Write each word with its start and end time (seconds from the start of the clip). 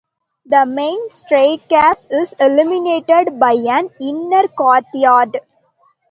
The 0.47 0.65
main 0.65 1.11
staircase 1.11 2.07
is 2.09 2.33
illuminated 2.39 3.39
by 3.39 3.51
an 3.51 3.91
inner 3.99 4.47
courtyard. 4.47 5.39